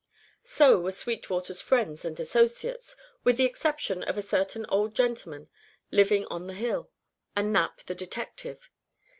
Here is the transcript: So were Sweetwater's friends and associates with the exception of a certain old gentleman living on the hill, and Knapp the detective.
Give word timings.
So 0.41 0.79
were 0.79 0.91
Sweetwater's 0.91 1.61
friends 1.61 2.03
and 2.05 2.19
associates 2.19 2.95
with 3.23 3.37
the 3.37 3.45
exception 3.45 4.01
of 4.01 4.17
a 4.17 4.23
certain 4.23 4.65
old 4.67 4.95
gentleman 4.95 5.47
living 5.91 6.25
on 6.31 6.47
the 6.47 6.55
hill, 6.55 6.89
and 7.35 7.53
Knapp 7.53 7.83
the 7.83 7.93
detective. 7.93 8.71